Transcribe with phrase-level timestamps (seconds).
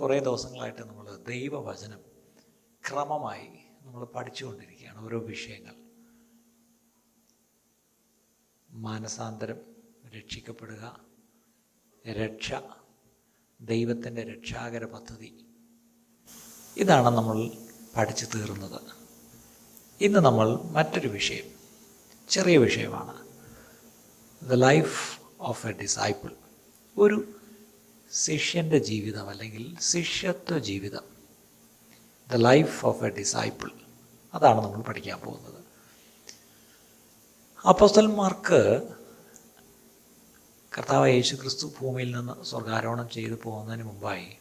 [0.00, 2.00] കുറേ ദിവസങ്ങളായിട്ട് നമ്മൾ ദൈവവചനം
[2.88, 3.48] ക്രമമായി
[3.82, 5.74] നമ്മൾ പഠിച്ചുകൊണ്ടിരിക്കുകയാണ് ഓരോ വിഷയങ്ങൾ.
[8.70, 9.56] മാനസാന്തരം
[10.16, 11.00] രക്ഷിക്കപ്പെടുക
[12.12, 12.52] രക്ഷ
[13.60, 15.46] ദൈവത്തിന്റെ രക്ഷാകര പദ്ധതി.
[16.76, 17.50] ഇതാണ് നമ്മൾ
[17.96, 18.80] പഠിച്ചു തീർന്നത്.
[20.00, 21.44] ഇന്ന് നമ്മൾ മറ്റൊരു വിഷയം
[22.28, 23.28] ചെറിയ വിഷയമാണ്.
[24.48, 26.30] The life of a disciple
[26.98, 27.39] ഒരു
[28.12, 31.02] ശിഷ്യന്റെ ജീവിതം അല്ലെങ്കിൽ ശിഷ്യത്വ ജീവിതം.
[32.30, 33.70] The life of a disciple
[34.34, 35.64] അതാണ് നമ്മൾ പഠിക്കാൻ പോകുന്നത്.
[37.68, 38.82] അപ്പോസ്തലന്മാർക്ക്
[40.78, 44.36] കർത്താവ് യേശു ക്രിസ്തു ഭൂമിയിൽ നിന്ന് സ്വർഗാരോഹണം ചെയ്തു പോകുന്നതിന് മുമ്പായി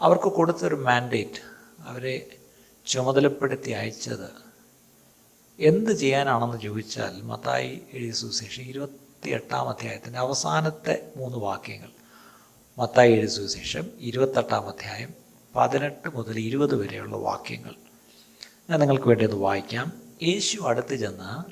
[0.00, 1.40] അവർക്ക് കൊടുത്തൊരു മാൻഡേറ്റ്
[1.80, 2.40] അവരെ
[2.86, 4.30] ചുമതലപ്പെടുത്തി അയച്ചത്
[5.58, 11.99] എന്ത് ചെയ്യാനാണെന്ന് ചോദിച്ചാൽ മത്തായി എഴുതിയ സുശേഷം ഇരുപത്തി എട്ടാം അധ്യായത്തിന്റെ അവസാനത്തെ മൂന്ന് വാക്യങ്ങൾ.
[12.80, 15.14] മത്തായി എഴുതിയ സുവിശേഷം ഇരുപത്തെട്ടാം അധ്യായം
[15.56, 17.74] പതിനെട്ട് മുതൽ ഇരുപത് വരെയുള്ള വാക്യങ്ങൾ.
[18.70, 19.92] ഞാൻ നിങ്ങൾക്ക് വേണ്ടി അത് വായിക്കാം.
[20.22, 21.50] യേശു അടുത്ത് ചെന്ന്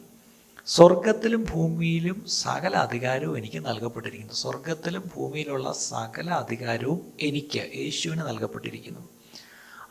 [0.67, 4.33] സ്വർഗത്തിലും ഭൂമിയിലും സകല അധികാരവും എനിക്ക് നൽകപ്പെട്ടിരിക്കുന്നു.
[4.33, 9.09] സ്വർഗത്തിലും ഭൂമിയിലുള്ള സകല അധികാരവും എനിക്ക് യേശുവിന് നൽകപ്പെട്ടിരിക്കുന്നു.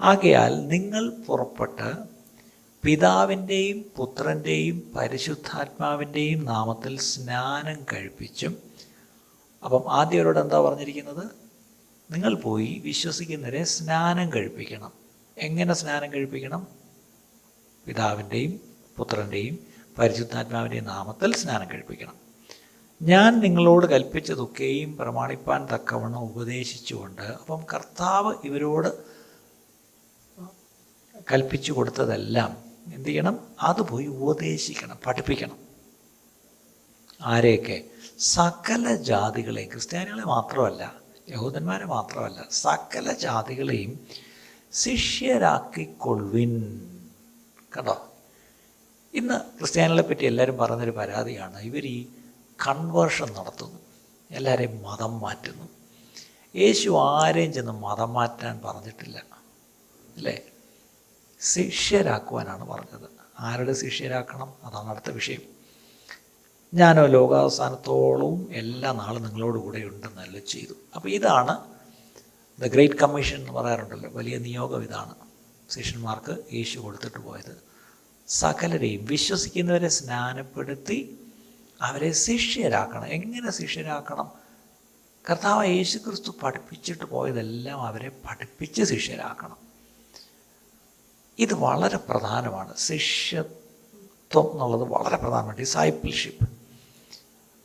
[0.01, 1.95] ആകയാൽ നിങ്ങൾ പുറപ്പെട്ട്
[2.83, 8.66] പിതാവിന്റെയും പുത്രന്റെയും പരിശുദ്ധാത്മാവിന്റെയും നാമത്തിൽ സ്നാനം കഴിപ്പിച്ചും
[9.63, 11.27] അപ്പം ആദ്യം അവരോട് എന്താ പറഞ്ഞിരിക്കുന്നത്?
[12.11, 14.91] നിങ്ങൾ പോയി വിശ്വസിക്കുന്നവരെ സ്നാനം കഴിപ്പിക്കണം.
[15.37, 16.67] എങ്ങനെ സ്നാനം കഴിപ്പിക്കണം?
[17.85, 18.59] പിതാവിന്റെയും
[18.97, 19.59] പുത്രന്റെയും
[19.99, 22.15] പരിശുദ്ധാത്മാവിന്റെയും നാമത്തിൽ സ്നാനം കഴിപ്പിക്കണം.
[23.01, 29.03] ഞാൻ നിങ്ങളോട് കൽപ്പിച്ചതൊക്കെയും പ്രമാണിപ്പാൻ തക്കവണ്ണം ഉപദേശിച്ചുകൊണ്ട് അപ്പം കർത്താവ് ഇവരോട്
[31.33, 32.57] കൽപ്പിച്ചു കൊടുത്തതെല്ലാം
[32.93, 33.39] എന്ത് ചെയ്യണം?
[33.61, 35.66] അത് പോയി ഉപദേശിക്കണം പഠിപ്പിക്കണം.
[37.21, 37.83] ആരെയൊക്കെ?
[38.19, 40.95] സകല ജാതികളെയും ക്രിസ്ത്യാനികളെ മാത്രമല്ല
[41.29, 44.07] യഹൂദന്മാരെ മാത്രമല്ല സകല ജാതികളെയും
[44.73, 46.53] ശിഷ്യരാക്കിക്കൊള്ളുവിൻ.
[47.77, 48.13] കണ്ടോ?
[49.13, 51.59] ഇന്ന് ക്രിസ്ത്യാനികളെ പറ്റി എല്ലാവരും പറഞ്ഞൊരു പരാതിയാണ്.
[51.59, 52.07] ഇവർ ഈ
[52.67, 53.79] കൺവേർഷൻ നടത്തുന്നു.
[54.31, 55.67] എല്ലാവരെയും മതം മാറ്റുന്നു.
[56.55, 59.25] യേശു ആരെയും ചെന്ന് മതം മാറ്റാൻ പറഞ്ഞിട്ടില്ല.
[60.15, 60.41] അല്ലേ?
[61.41, 63.09] ശിഷ്യരാക്കുവാനാണ് പറഞ്ഞത്.
[63.39, 64.53] ആരുടെ ശിഷ്യരാക്കണം?
[64.63, 65.56] അതാണ് അടുത്ത വിഷയം.
[66.73, 70.73] ഞാനോ ലോകാവസാനത്തോളവും എല്ലാ നാളും നിങ്ങളോട് കൂടെ ഉണ്ടെന്നല്ല ചെയ്തു.
[70.95, 71.63] അപ്പോൾ ഇതാണ്
[72.59, 74.09] ദ ഗ്രേറ്റ് കമ്മീഷൻ എന്ന് പറയാറുണ്ടല്ലോ.
[74.11, 75.15] വലിയ നിയോഗം ഇതാണ്.
[75.69, 77.63] ശിഷ്യന്മാർക്ക് യേശു കൊടുത്തിട്ട് പോയത്.
[78.27, 81.19] സകലരെയും വിശ്വസിക്കുന്നവരെ സ്നാനപ്പെടുത്തി
[81.81, 83.07] അവരെ ശിഷ്യരാക്കണം.
[83.07, 84.31] എങ്ങനെ ശിഷ്യരാക്കണം?
[85.29, 89.57] കർത്താവ് യേശു ക്രിസ്തു പഠിപ്പിച്ചിട്ട് പോയതെല്ലാം അവരെ പഠിപ്പിച്ച് ശിഷ്യരാക്കണം.
[91.39, 92.77] ഇത് വളരെ പ്രധാനമാണ്.
[92.77, 95.57] ശിഷ്യത്വം എന്നുള്ളത് വളരെ പ്രധാനമാണ്.
[95.57, 96.56] ഡിസൈപ്പിൾഷിപ്പ്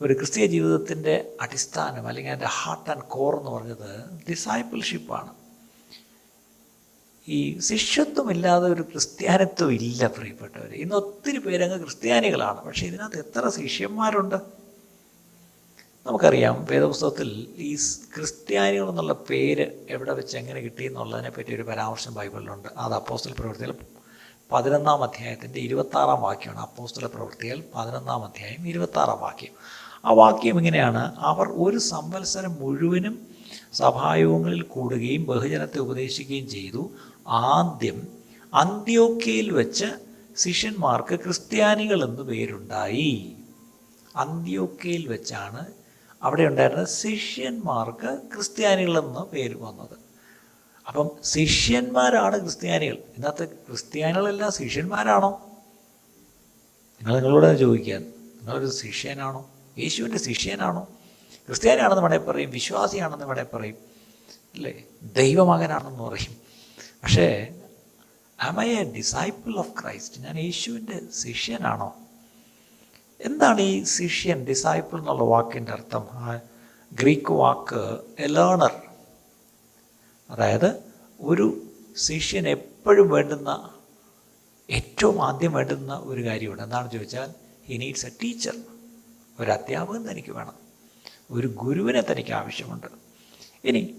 [0.03, 3.89] ഒരു ക്രിസ്തീയ ജീവിതത്തിന്റെ അടിസ്ഥാനം അല്ലെങ്കിൽ അതിന്റെ ഹാർട്ട് ആൻഡ് കോർ എന്ന് പറഞ്ഞത്
[4.29, 5.33] ഡിസൈപ്പിൾഷിപ്പാണ്
[7.27, 14.35] ഈ ശിഷ്യത്വമില്ലാതെ ഒരു ക്രിസ്ത്യാനിത്വം ഇല്ല പ്രിയപ്പെട്ടവർ ഇന്ന് ഒത്തിരി പേരങ്ങ് ക്രിസ്ത്യാനികളാണ് പക്ഷേ ഇതിനകത്ത് എത്ര ശിഷ്യന്മാരുണ്ട്?
[16.07, 17.75] നമുക്കറിയാം വേദപുസ്തകത്തിൽ ഈ
[18.15, 22.67] ക്രിസ്ത്യാനികൾ എന്നുള്ള പേര് എവിടെ വെച്ച് എങ്ങനെ കിട്ടി എന്നുള്ളതിനെ പറ്റി ഒരു പരാമർശം ബൈബിളിലുണ്ട്.
[22.77, 23.75] അത് അപ്പോസ്റ്റൽ പ്രവൃത്തികൾ
[24.51, 26.59] പതിനൊന്നാം അധ്യായത്തിന്റെ ഇരുപത്താറാം വാക്യമാണ്.
[26.59, 29.82] അപ്പോസ്റ്റൽ പ്രവൃത്തികൾ പതിനൊന്നാം അധ്യായം ഇരുപത്താറാം വാക്യം.
[30.05, 31.15] ആ വാക്യം ഇങ്ങനെയാണ്.
[31.17, 33.27] അവർ ഒരു സംവത്സരം മുഴുവനും
[33.73, 36.91] സഭായോഗങ്ങളിൽ കൂടുകയും ബഹുജനത്തെ ഉപദേശിക്കുകയും ചെയ്തു.
[37.27, 38.07] ആദ്യം
[38.53, 39.85] അന്ത്യോക്കയിൽ വെച്ച്
[40.37, 43.35] ശിഷ്യന്മാർക്ക് ക്രിസ്ത്യാനികൾ എന്ന് പേരുണ്ടായി.
[44.15, 45.67] അന്ത്യോക്കയിൽ വെച്ചാണ്
[46.23, 49.97] അവിടെ ഉണ്ടായിരുന്ന ശിഷ്യന്മാർക്ക് ക്രിസ്ത്യാനികൾ എന്ന് പേര് വന്നത്.
[50.87, 52.93] അപ്പം ശിഷ്യന്മാരാണ് ക്രിസ്ത്യാനികൾ.
[52.93, 55.41] ഇന്നത്തെ ക്രിസ്ത്യാനികളെല്ലാം ശിഷ്യന്മാരാണോ?
[57.01, 58.01] നിങ്ങൾ നിങ്ങളോട് ചോദിക്കാൻ.
[58.01, 59.49] നിങ്ങളൊരു ശിഷ്യനാണോ?
[59.79, 60.87] യേശുവിന്റെ ശിഷ്യനാണോ?
[61.47, 63.75] ക്രിസ്ത്യാനിയാണെന്ന് വേണേൽ പറയും വിശ്വാസിയാണെന്ന് വേണേൽ പറയും
[64.55, 64.83] അല്ലേ?
[65.03, 66.37] ദൈവമകനാണെന്ന് പറയും.
[67.03, 67.59] പക്ഷേ
[68.41, 71.95] am I a disciple of Christ ഞാൻ യേശുവിന്റെ ശിഷ്യനാണോ?
[73.25, 76.09] എന്താണ് ഈ ശിഷ്യൻ ഡിസൈപ്പിൾ എന്നുള്ള വാക്കിന്റെ അർത്ഥം?
[76.11, 76.39] ആ
[76.93, 78.81] ഗ്രീക്ക് വാക്ക് എ ലേണർ
[80.29, 80.83] അതായത്
[81.21, 81.61] ഒരു
[81.97, 83.69] ശിഷ്യൻ എപ്പോഴും വേണ്ടുന്ന
[84.69, 87.33] ഏറ്റവും ആദ്യം വേണ്ടുന്ന ഒരു കാര്യമുണ്ട് എന്താണെന്ന് ചോദിച്ചാൽ
[87.65, 88.55] ഹി നീഡ്സ് എ ടീച്ചർ
[89.39, 90.53] ഒരു അധ്യാപകൻ തനിക്ക് വേണം.
[91.31, 92.87] ഒരു ഗുരുവിനെ തനിക്ക് ആവശ്യമുണ്ട്.
[93.63, 93.95] ഇനി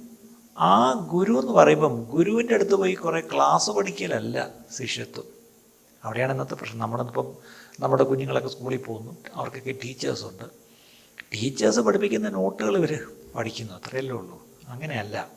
[0.58, 5.24] ആ ഗുരു എന്ന് പറയുമ്പം ഗുരുവിന്റെ അടുത്ത് പോയി കുറേ ക്ലാസ് പഠിക്കലല്ല ശിഷ്യത്വം.
[6.04, 6.78] അവിടെയാണ് ഇന്നത്തെ പ്രശ്നം.
[6.78, 7.34] നമ്മളിപ്പം
[7.80, 9.16] നമ്മുടെ കുഞ്ഞുങ്ങളൊക്കെ സ്കൂളിൽ പോകുന്നു.
[9.34, 10.44] അവർക്കൊക്കെ ടീച്ചേഴ്സുണ്ട്.
[11.34, 13.72] ടീച്ചേഴ്സ് പഠിപ്പിക്കുന്ന നോട്ടുകൾ ഇവർ പഠിക്കുന്നു.
[13.72, 14.48] അത്രയല്ലേ ഉള്ളൂ.
[14.68, 15.28] അങ്ങനെയല്ല.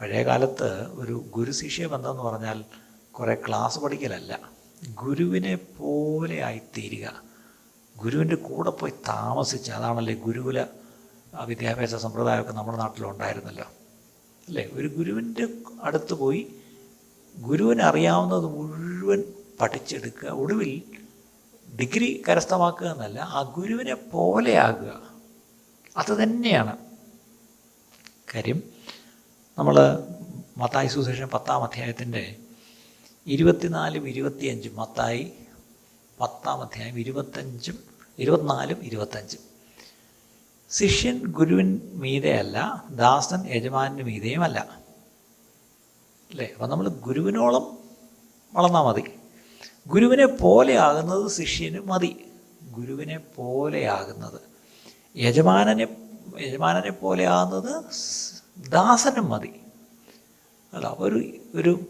[0.00, 2.64] പഴയ കാലത്ത് ഒരു ഗുരു ശിഷ്യ ബന്ധം എന്ന് പറഞ്ഞാൽ
[3.12, 4.50] കുറേ ക്ലാസ് പഠിക്കലല്ല.
[4.94, 7.29] ഗുരുവിനെ പോലെ ആയിത്തീരുക.
[8.02, 10.66] ഗുരുവിന്റെ കൂടെ പോയി താമസിച്ച് അതാണല്ലേ ഗുരുകുല
[11.44, 13.64] വിദ്യാഭ്യാസ സമ്പ്രദായമൊക്കെ നമ്മുടെ നാട്ടിലുണ്ടായിരുന്നല്ലോ.
[14.48, 14.68] അല്ലേ?
[14.72, 15.48] ഒരു ഗുരുവിന്റെ
[15.82, 16.54] അടുത്ത് പോയി
[17.38, 19.24] ഗുരുവിനറിയാവുന്നത് മുഴുവൻ
[19.60, 20.28] പഠിച്ചെടുക്കുക.
[20.28, 20.82] ഒടുവിൽ
[21.76, 25.02] ഡിഗ്രി കരസ്ഥമാക്കുക എന്നല്ല ആ ഗുരുവിനെ പോലെയാകുക.
[25.96, 26.76] അത് തന്നെയാണ്
[28.34, 28.62] കാര്യം.
[29.58, 30.04] നമ്മൾ
[30.58, 32.36] മത്തായി സുശേഷൻ പത്താം അധ്യായത്തിന്റെ
[33.26, 35.32] ഇരുപത്തിനാലും ഇരുപത്തിയഞ്ചും മത്തായി
[36.20, 37.78] പത്താം അധ്യായം ഇരുപത്തഞ്ചും
[38.18, 39.40] ഇരുപത്തിനാലും ഇരുപത്തഞ്ചും.
[40.70, 44.80] ശിഷ്യൻ ഗുരുവിൻ മീതെയല്ല ദാസൻ യജമാനു മീതെയുമല്ല.
[46.30, 46.50] അല്ലേ?
[46.54, 47.78] അപ്പം നമ്മൾ ഗുരുവിനോളം
[48.52, 49.04] വളർന്നാൽ മതി.
[49.86, 52.24] ഗുരുവിനെ പോലെയാകുന്നത് ശിഷ്യന് മതി.
[52.70, 54.40] ഗുരുവിനെ പോലെയാകുന്നത്.
[55.16, 55.96] യജമാനനെ
[56.40, 57.84] യജമാനനെ പോലെയാകുന്നത്
[58.70, 59.60] ദാസനും മതി.
[60.74, 61.80] അല്ല ഒരു ഒരു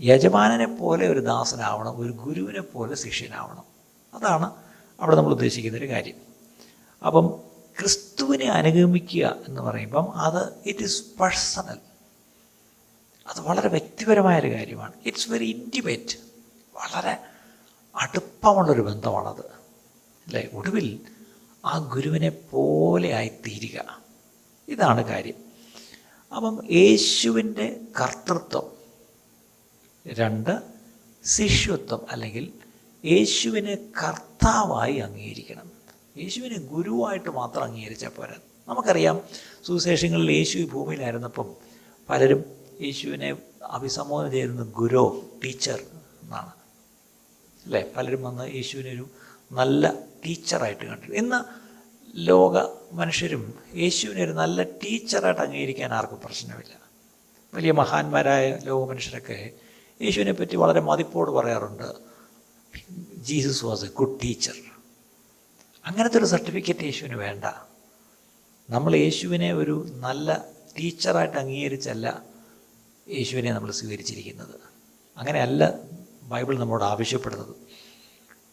[0.00, 3.64] യജമാനനെ പോലെ ഒരു ദാസനാവണം ഒരു ഗുരുവിനെ പോലെ ശിഷ്യനാവണം.
[4.14, 4.52] അതാണ്
[5.00, 6.14] അവിടെ നമ്മൾ ഉദ്ദേശിക്കുന്ന ഒരു കാര്യം.
[7.06, 7.40] അപ്പം
[7.78, 11.78] ക്രിസ്തുവിനെ അനുഗമിക്കുക എന്ന് പറയുമ്പം അത് ഇറ്റ് ഈസ് പേഴ്സണൽ
[13.26, 14.92] അത് വളരെ വ്യക്തിപരമായ ഒരു കാര്യമാണ്.
[15.06, 16.18] ഇറ്റ്സ് വെരി ഇന്റിമേറ്റ്
[16.74, 17.18] വളരെ
[17.96, 19.46] അടുപ്പമുള്ളൊരു ബന്ധമാണത്.
[20.26, 20.48] അല്ലേ?
[20.52, 21.00] ഒടുവിൽ
[21.64, 24.00] ആ ഗുരുവിനെ പോലെ ആയിത്തീരുക.
[24.68, 25.34] ഇതാണ് കാര്യം.
[26.36, 28.75] അപ്പം യേശുവിന്റെ കർത്തൃത്വം
[30.06, 30.62] രണ്ട്
[31.24, 32.52] ശിഷ്യത്വം അല്ലെങ്കിൽ
[33.04, 35.70] യേശുവിനെ കർത്താവായി അംഗീകരിക്കണം.
[36.18, 38.34] യേശുവിനെ ഗുരുവായിട്ട് മാത്രം അംഗീകരിച്ചാൽ പോരാ.
[38.68, 39.20] നമുക്കറിയാം
[39.64, 41.54] സുവിശേഷങ്ങളിൽ യേശു ഭൂമിയിലായിരുന്നപ്പം
[42.10, 42.44] പലരും
[42.82, 45.82] യേശുവിനെ അഭിസംബോധന ചെയ്യുന്നത് ഗുരു ടീച്ചർ
[46.22, 46.52] എന്നാണ്.
[47.64, 47.84] അല്ലേ?
[47.96, 49.08] പലരും വന്ന് യേശുവിനെ ഒരു
[49.52, 49.94] നല്ല
[50.26, 51.12] ടീച്ചറായിട്ട് കണ്ടു.
[51.12, 51.66] ഇന്ന്
[52.18, 56.80] ലോക മനുഷ്യരും യേശുവിനെ ഒരു നല്ല ടീച്ചറായിട്ട് അംഗീകരിക്കാൻ ആർക്കും പ്രശ്നമില്ല.
[57.54, 59.50] വലിയ മഹാന്മാരായ ലോക മനുഷ്യരൊക്കെ
[60.02, 61.92] യേശുവിനെ പറ്റി വളരെ മതിപ്പോട് പറയാറുണ്ട്
[63.16, 64.52] Jesus was a good teacher
[65.86, 67.44] അങ്ങനത്തെ ഒരു സർട്ടിഫിക്കറ്റ് യേശുവിന് വേണ്ട.
[68.70, 70.44] നമ്മൾ യേശുവിനെ ഒരു നല്ല
[70.78, 72.22] ടീച്ചറായിട്ട് അംഗീകരിച്ചല്ല
[73.08, 74.60] യേശുവിനെ നമ്മൾ സ്വീകരിച്ചിരിക്കുന്നത്.
[75.16, 75.74] അങ്ങനെയല്ല
[76.22, 77.56] ബൈബിൾ നമ്മോട് ആവശ്യപ്പെടുന്നത്.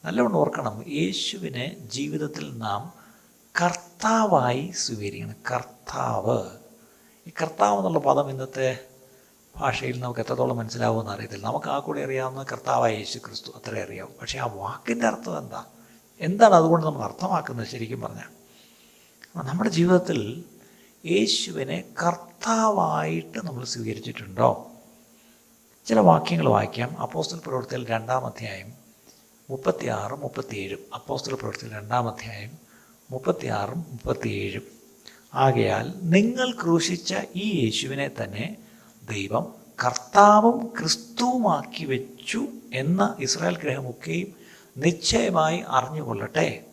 [0.06, 2.94] നല്ലവണ്ണം ഓർക്കണം യേശുവിനെ ജീവിതത്തിൽ നാം
[3.62, 5.36] കർത്താവായി സ്വീകരിക്കണം.
[5.52, 6.50] കർത്താവ്.
[7.28, 8.86] ഈ കർത്താവ് എന്നുള്ള പദം ഇന്നത്തെ
[9.56, 11.46] ഭാഷയിൽ നമുക്ക് എത്രത്തോളം മനസ്സിലാവുമെന്ന് അറിയത്തില്ല.
[11.46, 14.14] നമുക്ക് ആ കൂടെ അറിയാവുന്ന കർത്താവായ യേശു ക്രിസ്തു അത്രേ അറിയാവും.
[14.22, 15.66] പക്ഷേ ആ വാക്കിന്റെ അർത്ഥം എന്താ?
[16.20, 18.44] എന്താണ് അതുകൊണ്ട് നമ്മൾ അർത്ഥമാക്കുന്നത് ശരിക്കും പറഞ്ഞാൽ?
[19.44, 20.44] നമ്മുടെ ജീവിതത്തിൽ
[21.06, 24.72] യേശുവിനെ കർത്താവായിട്ട് നമ്മൾ സ്വീകരിച്ചിട്ടുണ്ടോ?
[25.86, 27.02] ചില വാക്യങ്ങൾ വായിക്കാം.
[27.02, 28.74] അപ്പോസ്റ്റൽ പ്രവൃത്തിയിൽ രണ്ടാം അധ്യായം
[29.50, 30.80] മുപ്പത്തിയാറും മുപ്പത്തിയേഴും.
[30.94, 32.52] അപ്പോസ്റ്റൽ പ്രവൃത്തിയിൽ രണ്ടാം അധ്യായം
[33.12, 34.64] മുപ്പത്തിയാറും മുപ്പത്തിയേഴും.
[35.34, 38.58] ആകയാൽ നിങ്ങൾ ക്രൂശിച്ച ഈ യേശുവിനെ തന്നെ
[39.10, 39.54] ദൈവം
[39.86, 44.34] കർത്താവും ക്രിസ്തുവുമാക്കി വെച്ചു എന്ന ഇസ്രായേൽ ഗ്രഹമൊക്കെയും
[44.78, 46.66] നിശ്ചയമായി അറിഞ്ഞുകൊള്ളട്ടെ.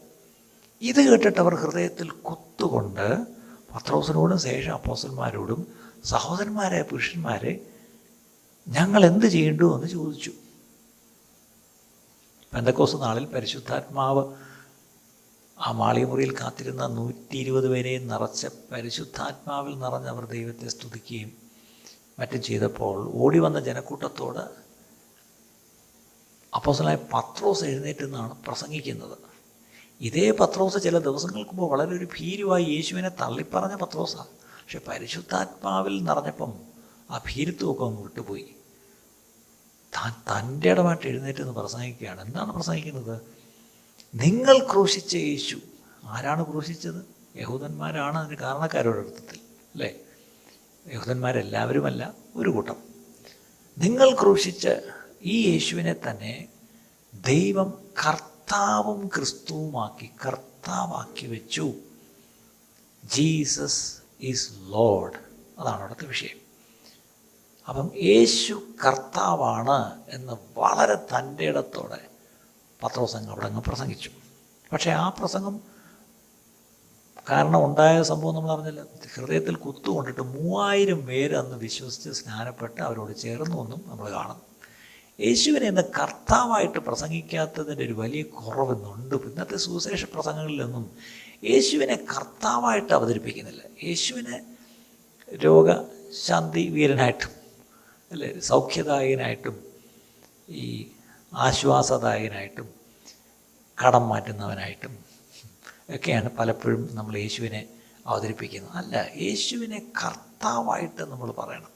[0.82, 3.27] ഇത് കേട്ടിട്ട് അവർ ഹൃദയത്തിൽ കുത്തുകൊണ്ട്
[3.75, 5.67] പത്രോസിനോടും ശേഷം അപ്പോസന്മാരോടും
[6.05, 7.67] സഹോദരന്മാരായ പുരുഷന്മാരെ
[8.69, 9.76] ഞങ്ങൾ എന്ത് ചെയ്യേണ്ടു?
[9.76, 10.33] എന്ന് ചോദിച്ചു.
[12.55, 14.35] പെന്തക്കോസ് നാളിൽ പരിശുദ്ധാത്മാവ്
[15.61, 21.39] ആ മാളികമുറിയിൽ കാത്തിരുന്ന നൂറ്റി ഇരുപത് പേരെയും നിറച്ച പരിശുദ്ധാത്മാവിൽ നിറഞ്ഞവർ ദൈവത്തെ സ്തുതിക്കുകയും
[22.21, 24.71] മറ്റും ചെയ്തപ്പോൾ ഓടി വന്ന ജനക്കൂട്ടത്തോട്
[26.57, 29.19] അപ്പോസലായ പത്രോസ് എഴുന്നേറ്റ് നിന്നാണ് പ്രസംഗിക്കുന്നത്.
[30.00, 36.61] ഇതേ പത്രോസ് ചില ദിവസങ്ങൾക്ക് മുമ്പ് വളരെ ഒരു ഭീരുവായി യേശുവിനെ തള്ളിപ്പറഞ്ഞ പത്രോസാണ് പക്ഷെ പരിശുദ്ധാത്മാവിൽ നിറഞ്ഞപ്പം
[37.11, 38.55] ആ ഭീരുത്വമൊക്കെ അങ്ങ് വിട്ടുപോയി.
[39.97, 42.21] താൻ തന്റെ ഇടമായിട്ട് എഴുന്നേറ്റ് നിന്ന് പ്രസംഗിക്കുകയാണ്.
[42.21, 43.21] എന്താണ് പ്രസംഗിക്കുന്നത്?
[44.15, 45.57] നിങ്ങൾ ക്രൂശിച്ച യേശു.
[46.05, 47.05] ആരാണ് ക്രൂശിച്ചത്?
[47.37, 49.39] യഹൂദന്മാരാണ് അതിന് കാരണക്കാരോടത്തിൽ
[49.73, 49.99] അല്ലേ?
[50.92, 52.76] യഹൂദന്മാരെല്ലാവരുമല്ല ഒരു കൂട്ടം.
[53.78, 54.92] നിങ്ങൾ ക്രൂശിച്ച്
[55.23, 56.49] ഈ യേശുവിനെ തന്നെ
[57.14, 61.73] ദൈവം കർത്താവും ക്രിസ്തുവുമാക്കി കർത്താവാക്കി വെച്ചു.
[63.04, 65.12] Jesus is lord.
[65.59, 66.40] അതാണ് അവിടുത്തെ വിഷയം.
[67.68, 72.09] അപ്പം യേശു കർത്താവാണ് എന്ന് വളരെ തന്റെ ഇടത്തോടെ
[72.82, 74.11] പത്രോസംഘം അവിടെ അങ്ങ് പ്രസംഗിച്ചു.
[74.73, 75.61] പക്ഷേ ആ പ്രസംഗം
[77.30, 78.82] കാരണം ഉണ്ടായ സംഭവം നമ്മൾ അറിഞ്ഞില്ല.
[79.14, 84.44] ഹൃദയത്തിൽ കുത്തുകൊണ്ടിട്ട് മൂവായിരം പേര് അന്ന് വിശ്വസിച്ച് സ്നാനപ്പെട്ട് അവരോട് ചേർന്നു എന്നും നമ്മൾ കാണുന്നു.
[85.18, 89.14] യേശുവിനെ ഇന്ന് കർത്താവായിട്ട് പ്രസംഗിക്കാത്തതിന്റെ ഒരു വലിയ കുറവെന്നുണ്ട്.
[89.30, 90.90] ഇന്നത്തെ സുവിശേഷ പ്രസംഗങ്ങളിലൊന്നും
[91.44, 93.62] യേശുവിനെ കർത്താവായിട്ട് അവതരിപ്പിക്കുന്നില്ല.
[93.84, 94.38] യേശുവിനെ
[95.44, 97.32] രോഗശാന്തി വീരനായിട്ടും
[98.12, 99.56] അല്ലേ സൗഖ്യദായകനായിട്ടും
[100.49, 100.90] ഈ
[101.32, 102.68] ആശ്വാസദായകനായിട്ടും
[103.78, 105.10] കടം മാറ്റുന്നവനായിട്ടും
[105.94, 107.68] ഒക്കെയാണ് പലപ്പോഴും നമ്മൾ യേശുവിനെ
[108.06, 108.73] അവതരിപ്പിക്കുന്നത്.
[108.73, 111.70] അല്ല യേശുവിനെ കർത്താവായിട്ട് നമ്മൾ പറയണം.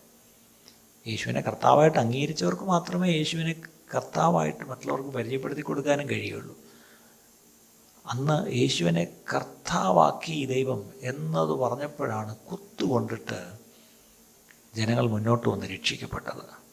[1.08, 3.54] യേശുവിനെ കർത്താവായിട്ട് അംഗീകരിച്ചവർക്ക് മാത്രമേ യേശുവിനെ
[3.94, 6.58] കർത്താവായിട്ട് മറ്റുള്ളവർക്ക് പരിചയപ്പെടുത്തി കൊടുക്കാനും കഴിയുള്ളൂ.
[8.06, 13.52] അന്ന് യേശുവിനെ കർത്താവാക്കി ദൈവം എന്നത് പറഞ്ഞപ്പോഴാണ് കുത്തുകൊണ്ടിട്ട്
[14.74, 16.64] ജനങ്ങൾ മുന്നോട്ട് വന്ന് രക്ഷിക്കപ്പെട്ടത്.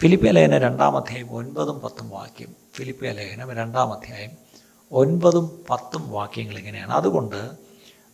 [0.00, 2.56] ഫിലിപ്പിയ ലേഖനം രണ്ടാം അധ്യായം ഒൻപതും പത്തും വാക്യം.
[2.74, 4.49] ഫിലിപ്പിയ ലേഖനം രണ്ടാം അധ്യായം
[4.92, 6.92] ഒൻപതും പത്തും വാക്യങ്ങൾ ഇങ്ങനെയാണ്.
[6.92, 7.50] അതുകൊണ്ട്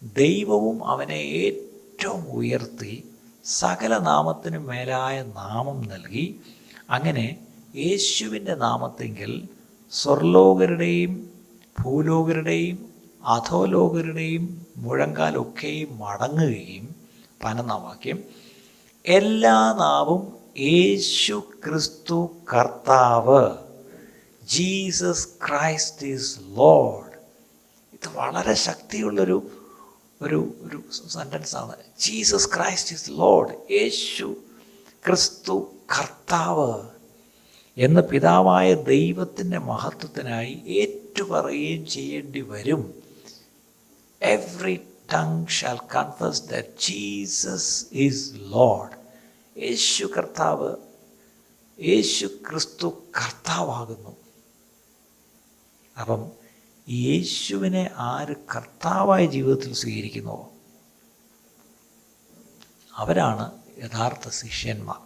[0.02, 3.10] ദൈവവും അവനെ ഏറ്റവും ഉയർത്തി
[3.44, 6.40] സകല നാമത്തിനും മേലായ നാമം നൽകി
[6.90, 7.36] അങ്ങനെ
[7.76, 9.48] യേശുവിന്റെ നാമത്തെങ്കിൽ
[9.92, 11.30] സ്വർലോകരുടെയും
[11.82, 12.78] ഭൂലോകരുടെയും
[13.26, 16.94] അധോലോകരുടെയും മുഴങ്കാലൊക്കെയും മടങ്ങുകയും
[17.44, 18.18] പനന്ന വാക്യം
[19.06, 20.22] എല്ലാ നാവും
[20.60, 23.65] യേശു ക്രിസ്തു കർത്താവ്.
[24.46, 27.12] ജീസസ് ക്രൈസ്റ്റ് ഈസ് ലോഡ്
[27.92, 29.50] ഇത് വളരെ ശക്തിയുള്ളൊരു
[30.22, 34.36] ഒരു ഒരു സെന്റൻസാണ് ജീസസ് ക്രൈസ്റ്റ് ഈസ് ലോഡ് യേശു
[35.06, 36.82] ക്രിസ്തു കർത്താവ്
[37.76, 43.02] എന്ന പിതാവായ ദൈവത്തിന്റെ മഹത്വത്തിനായി ഏറ്റുപറയുകയും ചെയ്യേണ്ടി വരും.
[44.22, 44.80] Every
[45.12, 48.96] tongue shall confess the Jesus is lord
[49.60, 50.76] യേശു കർത്താവ്
[51.80, 52.86] യേശു ക്രിസ്തു
[53.16, 54.16] കർത്താവാകുന്നു.
[56.00, 56.32] അപ്പം
[56.88, 60.52] യേശുവിനെ ആര് കർത്താവായ ജീവിതത്തിൽ സ്വീകരിക്കുന്നുവോ
[62.94, 64.96] അവരാണ് യഥാർത്ഥ ശിഷ്യന്മാർ.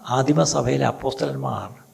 [0.00, 1.84] ആദിമസഭയിലെ അപ്പോസ്തലന്മാർ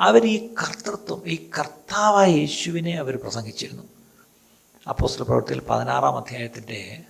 [0.00, 3.82] അവർ ഈ കർത്തൃത്വം ഈ കർത്താവായ യേശുവിനെ അവർ പ്രസംഗിച്ചിരുന്നു.
[4.88, 7.04] അപ്പോസ്റ്റൽ പ്രവൃത്തിയിൽ പതിനാറാം അധ്യായത്തിന്റെ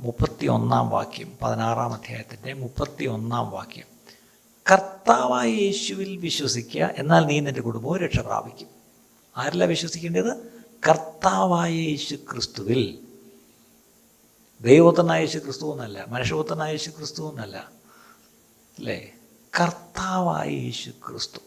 [0.00, 3.86] മുപ്പത്തി ഒന്നാം വാക്യം പതിനാറാം അധ്യായത്തിന്റെ മുപ്പത്തി ഒന്നാം വാക്യം.
[4.72, 8.79] കർത്താവായ യേശുവിൽ വിശ്വസിക്കുക എന്നാൽ നീ നിന്റെ കുടുംബവും രക്ഷ പ്രാപിക്കും
[9.36, 10.36] ആരല്ല വിശ്വസിക്കേണ്ടത്?
[10.88, 12.98] കർത്താവായ യേശു ക്രിസ്തുവിൽ
[14.60, 17.70] ദൈവത്തനായ യേശു ക്രിസ്തു എന്നല്ല മനുഷ്യപുത്രനായ യേശു ക്രിസ്തു എന്നല്ല.
[18.78, 19.12] അല്ലേ?
[19.60, 21.38] കർത്താവായ യേശു ക്രിസ്തു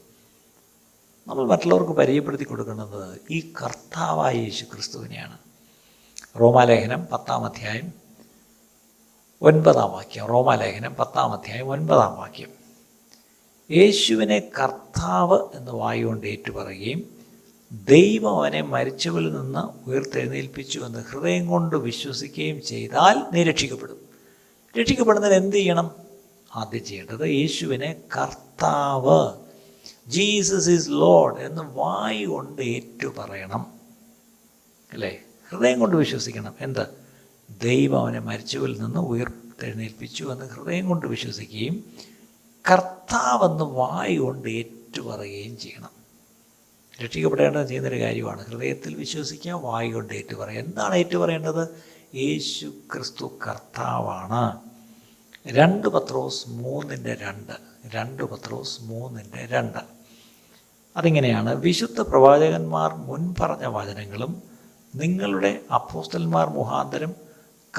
[1.27, 5.37] നമ്മൾ മറ്റുള്ളവർക്ക് പരിചയപ്പെടുത്തി കൊടുക്കുന്നത് ഈ കർത്താവായ യേശു ക്രിസ്തുവിനെയാണ്
[6.39, 7.93] റോമാലേഖനം പത്താം അധ്യായം
[9.41, 10.25] ഒൻപതാം വാക്യം.
[10.25, 12.49] റോമാലേഖനം പത്താം അധ്യായം ഒൻപതാം വാക്യം.
[13.71, 17.12] യേശുവിനെ കർത്താവ് എന്ന് വായുകൊണ്ട് ഏറ്റുപറയുകയും
[17.73, 23.97] ദൈവം അവനെ മരിച്ചവരിൽ നിന്ന് ഉയർത്തെഴുന്നേൽപ്പിച്ചു എന്ന് ഹൃദയം കൊണ്ട് വിശ്വസിക്കുകയും ചെയ്താൽ നീ രക്ഷിക്കപ്പെടും.
[24.79, 25.91] രക്ഷിക്കപ്പെടുന്നതിന് എന്ത് ചെയ്യണം?
[26.55, 29.33] ആദ്യം ചെയ്യേണ്ടത് യേശുവിനെ കർത്താവ്
[30.07, 33.65] ജീസസ് ഈസ് ലോഡ് എന്ന് വായു കൊണ്ട് ഏറ്റു പറയണം
[34.93, 35.19] അല്ലേ?
[35.49, 36.55] ഹൃദയം കൊണ്ട് വിശ്വസിക്കണം.
[36.61, 36.87] എന്ത്?
[37.61, 41.83] ദൈവം അവനെ മരിച്ചവരിൽ നിന്ന് ഉയർത്തെഴുന്നേൽപ്പിച്ചു എന്ന് ഹൃദയം കൊണ്ട് വിശ്വസിക്കുകയും
[42.71, 46.02] കർത്താവെന്ന് വായു കൊണ്ട് ഏറ്റുപറയുകയും ചെയ്യണം.
[47.01, 48.45] രക്ഷിക്കപ്പെടേണ്ടത് ചെയ്യുന്നൊരു കാര്യമാണ്.
[48.45, 51.67] ഹൃദയത്തിൽ വിശ്വസിക്കുക വായു കൊണ്ട് ഏറ്റുപറയുക എന്താണ് ഏറ്റുപറയേണ്ടത്?
[52.15, 54.59] യേശു ക്രിസ്തു കർത്താവാണ്.
[55.47, 57.51] രണ്ട് പത്രോസ് മൂന്നിന്റെ രണ്ട്.
[57.95, 59.77] രണ്ട് പത്രോസ് മൂന്നിന്റെ രണ്ട്.
[60.97, 61.55] അതിങ്ങനെയാണ്.
[61.55, 64.43] വിശുദ്ധ പ്രവാചകന്മാർ മുൻ പറഞ്ഞ വചനങ്ങളും
[64.95, 67.15] നിങ്ങളുടെ അപ്പോസ്റ്റന്മാർ മുഖാന്തരം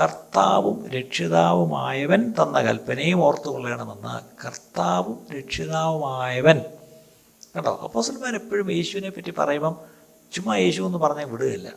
[0.00, 6.60] കർത്താവും രക്ഷിതാവുമായവൻ തന്ന കൽപ്പനയും ഓർത്തുകൊള്ളണമെന്ന് കർത്താവും രക്ഷിതാവുമായവൻ
[7.54, 9.76] കേട്ടോ അപ്പോസന്മാർ എപ്പോഴും യേശുവിനെ പറ്റി പറയുമ്പം
[10.32, 11.72] ചുമ്മാ യേശു എന്ന് പറഞ്ഞാൽ വിടുകയില്ല.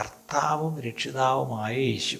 [0.00, 2.16] കർത്താവും രക്ഷിതാവുമായ യേശു.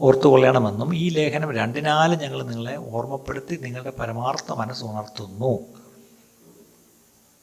[0.00, 5.58] ഓർത്തുകൊള്ളണമെന്നും ഈ ലേഖനം രണ്ടിനാലും ഞങ്ങൾ നിങ്ങളെ ഓർമ്മപ്പെടുത്തി നിങ്ങളുടെ പരമാർത്ഥ മനസ്സ് ഉണർത്തുന്നു.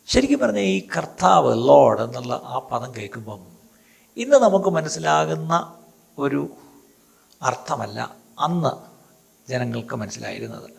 [0.08, 3.48] ശരിക്കും പറഞ്ഞാൽ ഈ കർത്താവ് ലോഡ് എന്നുള്ള ആ പദം കേൾക്കുമ്പം
[4.18, 5.74] ഇന്ന് നമുക്ക് മനസ്സിലാകുന്ന
[6.18, 6.50] ഒരു
[7.42, 8.72] അർത്ഥമല്ല അന്ന്
[9.52, 10.79] ജനങ്ങൾക്ക് മനസ്സിലായിരുന്നത്.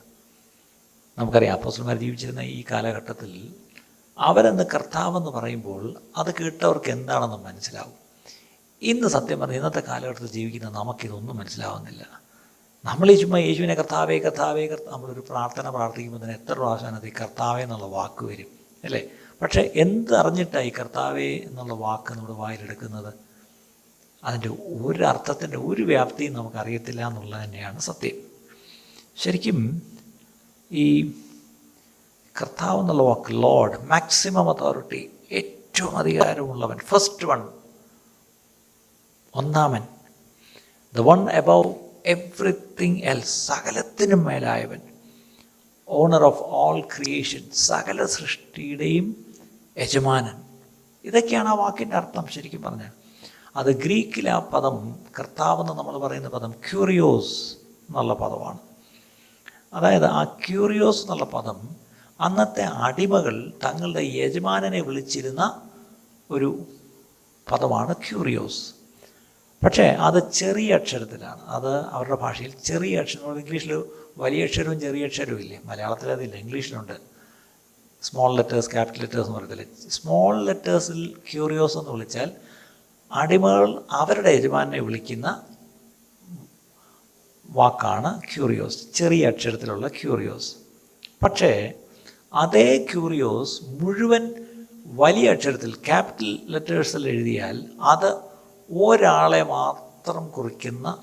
[1.21, 3.55] നമുക്കറിയാം അപ്പോസ്റ്റന്മാർ ജീവിച്ചിരുന്ന ഈ കാലഘട്ടത്തിൽ
[4.19, 7.93] അവരെന്ന് കർത്താവെന്ന് പറയുമ്പോൾ അത് കേട്ടവർക്ക് എന്താണെന്ന് മനസ്സിലാവും.
[8.83, 12.21] ഇന്ന് സത്യം പറഞ്ഞ ഇന്നത്തെ കാലഘട്ടത്തിൽ ജീവിക്കുന്ന നമുക്കിതൊന്നും മനസ്സിലാവുന്നില്ല.
[12.85, 17.63] നമ്മൾ ഈ ചുമ്മാ യേശുവിനെ കർത്താവേ കർത്താവേ കർത്ത നമ്മളൊരു പ്രാർത്ഥന പ്രാർത്ഥിക്കുമ്പോൾ തന്നെ എത്ര പ്രാവശ്യം അത് കർത്താവേ
[17.63, 18.51] എന്നുള്ള വാക്ക് വരും
[18.85, 19.03] അല്ലേ?
[19.43, 23.15] പക്ഷേ എന്ത് അറിഞ്ഞിട്ടാണ് ഈ കർത്താവേ എന്നുള്ള വാക്ക് നമ്മുടെ വായിലെടുക്കുന്നത്?
[24.25, 28.31] അതിന്റെ ഒരു അർത്ഥത്തിന്റെ ഒരു വ്യാപ്തിയും നമുക്കറിയത്തില്ല എന്നുള്ളത് തന്നെയാണ് സത്യം.
[29.17, 29.83] ശരിക്കും
[30.71, 31.11] ഈ
[32.41, 37.49] കർത്താവ് എന്നുള്ള വാക്ക് ലോഡ് മാക്സിമം അതോറിറ്റി ഏറ്റവും അധികാരമുള്ളവൻ ഫസ്റ്റ് വൺ
[39.35, 39.83] ഒന്നാമൻ
[40.95, 41.75] ദ വൺ എബവ്
[42.07, 44.81] എവ്രിത്തിങ് എൽ സകലത്തിനും മേലായവൻ
[45.89, 49.27] ഓണർ ഓഫ് ഓൾ ക്രിയേഷൻ സകല സൃഷ്ടിയുടെയും
[49.79, 50.43] യജമാനൻ.
[51.05, 52.93] ഇതൊക്കെയാണ് ആ വാക്കിന്റെ അർത്ഥം ശരിക്കും പറഞ്ഞാൽ.
[53.57, 57.55] അത് ഗ്രീക്കിൽ ആ പദം കർത്താവെന്ന് നമ്മൾ പറയുന്ന പദം ക്യൂറിയോസ്
[57.89, 58.59] എന്നുള്ള പദമാണ്.
[59.73, 61.69] അതായത് ആ ക്യൂറിയോസ് എന്നുള്ള പദം
[62.21, 65.63] അന്നത്തെ അടിമകൾ തങ്ങളുടെ യജമാനനെ വിളിച്ചിരുന്ന
[66.31, 66.63] ഒരു
[67.53, 68.75] പദമാണ് ക്യൂറിയോസ്.
[69.65, 71.41] പക്ഷേ അത് ചെറിയ അക്ഷരത്തിലാണ്.
[71.47, 73.85] അത് അവരുടെ ഭാഷയിൽ ചെറിയ അക്ഷരം ഇംഗ്ലീഷിൽ
[74.19, 75.61] വലിയ അക്ഷരവും ചെറിയ അക്ഷരവും ഇല്ലേ?
[75.65, 76.37] മലയാളത്തിൽ അതില്ല.
[76.37, 76.93] ഇംഗ്ലീഷിലുണ്ട്.
[78.03, 79.91] സ്മോൾ ലെറ്റേഴ്സ് ക്യാപിറ്റൽ ലെറ്റേഴ്സ് എന്ന് പറയത്തില്ല?
[79.91, 82.31] സ്മോൾ ലെറ്റേഴ്സിൽ ക്യൂറിയോസ് എന്ന് വിളിച്ചാൽ
[83.13, 85.43] അടിമകൾ അവരുടെ യജമാനെ വിളിക്കുന്ന
[87.51, 90.55] വാക്കാണ് ക്യൂറിയോസ് ചെറിയ അക്ഷരത്തിലുള്ള ക്യൂറിയോസ്
[91.23, 91.73] പക്ഷേ
[92.35, 94.47] അതേ ക്യൂറിയോസ് മുഴുവൻ
[94.87, 98.21] വലിയ അക്ഷരത്തിൽ ക്യാപിറ്റൽ ലെറ്റേഴ്സിൽ എഴുതിയാൽ അത്
[98.77, 101.03] ഒരാളെ മാത്രം കുറിക്കുന്ന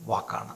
[0.00, 0.54] വാക്കാണ്.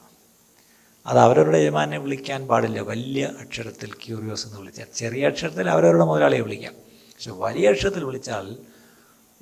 [1.07, 2.81] അത് അവരവരുടെ യജമാനെ വിളിക്കാൻ പാടില്ല.
[2.81, 6.73] വലിയ അക്ഷരത്തിൽ ക്യൂറിയോസ് എന്ന് വിളിച്ചാൽ ചെറിയ അക്ഷരത്തിൽ അവരവരുടെ മുതലാളിയെ വിളിക്കാം.
[7.15, 8.57] പക്ഷെ വലിയ അക്ഷരത്തിൽ വിളിച്ചാൽ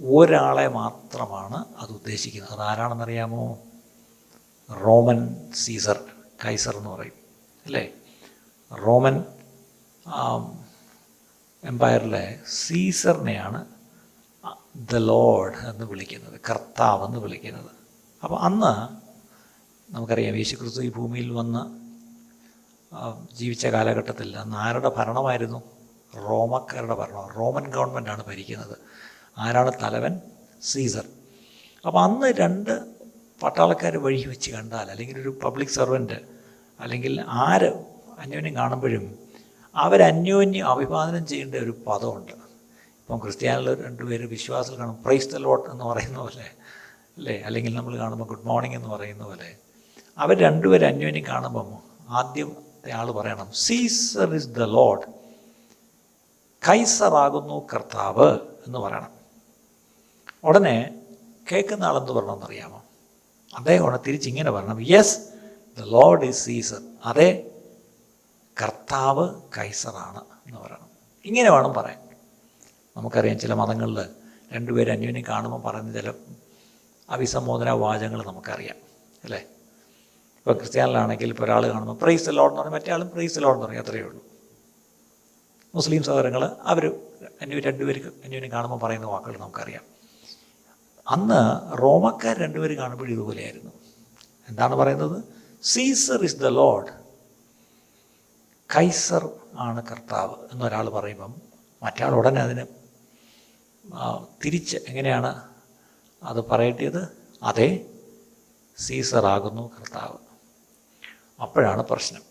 [0.04, 2.52] ഒരാളെ മാത്രമാണ് അത് ഉദ്ദേശിക്കുന്നത്.
[2.52, 3.58] അത് ആരാണെന്നറിയാമോ
[4.70, 6.04] റോമൻ സീസർ
[6.44, 7.12] കൈസർ എന്ന് പറയും
[7.66, 7.92] അല്ലേ?
[8.86, 9.24] റോമൻ
[11.64, 13.66] എംപയറിലെ സീസറിനെയാണ്
[14.76, 17.70] ദ ലോഡ് എന്ന് വിളിക്കുന്നത് കർത്താവ് എന്ന് വിളിക്കുന്നത്.
[18.24, 18.72] അപ്പോൾ അന്ന്
[19.92, 21.80] നമുക്കറിയാം യേശുക്രിസ്തു ഈ ഭൂമിയിൽ വന്ന്
[23.34, 25.62] ജീവിച്ച കാലഘട്ടത്തിൽ അന്ന് ആരുടെ ഭരണമായിരുന്നു?
[26.16, 28.78] റോമക്കാരുടെ ഭരണം റോമൻ ഗവൺമെന്റാണ് ഭരിക്കുന്നത്.
[29.38, 30.20] ആരാണ് തലവൻ?
[30.62, 31.06] സീസർ.
[31.86, 32.99] അപ്പോൾ അന്ന് രണ്ട്
[33.42, 36.12] പട്ടാളക്കാർ വഴി വെച്ച് കണ്ടാൽ അല്ലെങ്കിൽ ഒരു പബ്ലിക് സർവന്റ്
[36.80, 37.84] അല്ലെങ്കിൽ ആര്
[38.18, 39.18] അന്യോന്യം കാണുമ്പോഴും
[39.76, 42.32] അവരന്യോന്യം അഭിവാദനം ചെയ്യേണ്ട ഒരു പദമുണ്ട്.
[42.32, 45.02] ഇപ്പം ക്രിസ്ത്യാനികൾ രണ്ടുപേര് വിശ്വാസത്തിൽ കാണും.
[45.02, 46.50] പ്രൈസ് ദ ലോട്ട് എന്ന് പറയുന്ന പോലെ
[47.16, 47.42] അല്ലേ?
[47.42, 49.56] അല്ലെങ്കിൽ നമ്മൾ കാണുമ്പോൾ ഗുഡ് മോർണിംഗ് എന്ന് പറയുന്ന പോലെ.
[50.18, 51.78] അവർ രണ്ടുപേരും അന്യോന്യം കാണുമ്പം
[52.08, 52.56] ആദ്യം
[52.94, 55.02] ആൾ പറയണം സീസർ ഇസ് ദ ലോഡ്
[56.68, 59.10] കൈസറാകുന്നു കർത്താവ് എന്ന് പറയണം.
[60.44, 61.02] ഉടനെ
[61.52, 62.79] കേൾക്കുന്ന ആളെന്ത് പറയണമെന്നറിയാമോ?
[63.56, 65.18] അദ്ദേഹമാണ് തിരിച്ചിങ്ങനെ പറയണം yes
[65.78, 67.50] the lord is Caesar അതെ
[68.62, 70.90] കർത്താവ് കൈസറാണ് എന്ന് പറയണം.
[71.24, 72.08] ഇങ്ങനെ വേണം പറയാൻ.
[72.96, 74.06] നമുക്കറിയാം ചില മതങ്ങളിൽ
[74.52, 76.12] രണ്ടുപേരും അന്യോന്യം കാണുമ്പോൾ പറയുന്ന ചില
[77.10, 78.76] അഭിസംബോധന വാചകങ്ങൾ നമുക്കറിയാം.
[79.24, 79.38] അല്ലേ?
[79.38, 83.86] ഇപ്പോൾ ക്രിസ്ത്യാനിലാണെങ്കിൽ ഇപ്പോൾ ഒരാൾ കാണുമ്പോൾ പ്രൈസ് ലോഡ് എന്ന് പറയും മറ്റേ ആളും പ്രൈസ് ലോഡ് എന്ന് പറയും.
[83.86, 84.24] അത്രയേ ഉള്ളൂ.
[85.74, 87.00] മുസ്ലിം സഹോദരങ്ങൾ അവർ
[87.42, 89.99] അന്യ രണ്ടുപേർക്ക് അന്യോന്യം കാണുമ്പോൾ പറയുന്ന വാക്കുകൾ നമുക്കറിയാം.
[91.10, 93.70] അന്ന് റോമക്കാർ രണ്ടുപേരും കാണുമ്പോൾ ഇതുപോലെയായിരുന്നു.
[94.48, 95.24] എന്താണ് പറയുന്നത്?
[95.62, 96.92] Caesar is the lord.
[98.76, 101.34] Kaiser ആണ് കർത്താവ് എന്നൊരാൾ പറയുമ്പം
[101.82, 102.66] മറ്റാൾ ഉടനെ അതിന്
[104.44, 105.48] തിരിച്ച് എങ്ങനെയാണ്
[106.22, 107.08] അത് പറയേണ്ടത്?
[107.42, 107.90] അതെ
[108.78, 110.18] സീസർ ആകുന്നു കർത്താവ്.
[111.42, 112.22] അപ്പോഴാണ് പ്രശ്നം.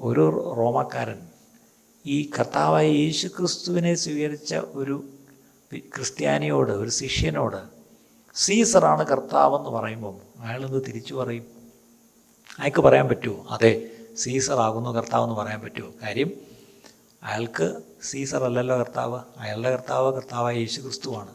[0.00, 1.28] ഒരു റോമക്കാരൻ
[2.06, 5.08] ഈ കർത്താവായ യേശു ക്രിസ്തുവിനെ സ്വീകരിച്ച ഒരു
[5.78, 7.56] ക്രിസ്ത്യാനിയോട് ഒരു ശിഷ്യനോട്
[8.34, 11.46] സീസറാണ് കർത്താവെന്ന് പറയുമ്പം അയാളെന്ത് തിരിച്ചു പറയും?
[12.58, 13.46] അയാൾക്ക് പറയാൻ പറ്റുമോ?
[13.50, 15.90] അതെ സീസറാകുന്നു കർത്താവെന്ന് പറയാൻ പറ്റുമോ?
[16.02, 16.30] കാര്യം
[17.22, 19.20] അയാൾക്ക് സീസർ അല്ലല്ലോ കർത്താവ്.
[19.38, 21.34] അയാളുടെ കർത്താവ് കർത്താവായ യേശു ക്രിസ്തുവാണ്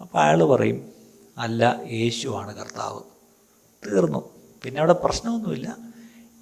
[0.00, 0.92] അപ്പോൾ അയാൾ പറയും
[1.38, 3.00] അല്ല യേശുവാണ് കർത്താവ്.
[3.86, 4.30] തീർന്നു.
[4.64, 5.76] പിന്നെ അവിടെ പ്രശ്നമൊന്നുമില്ല.